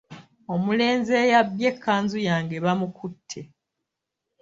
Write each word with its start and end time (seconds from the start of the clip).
Omulenzi 0.53 1.13
eyabbye 1.23 1.65
ekkanzu 1.71 2.19
yange 2.27 2.57
bamukutte. 2.65 3.41